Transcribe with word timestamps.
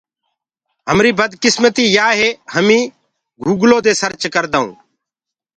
همريٚ 0.89 1.17
بدڪسمتيٚ 1.19 1.91
يآ 1.97 2.07
هي 2.19 2.29
هميٚنٚ 2.55 2.91
گُوگلو 3.43 3.77
مي 3.79 3.83
بيٚ 3.85 3.97
سرچ 4.01 4.21
ڪردآئوٚنٚ۔ 4.35 4.75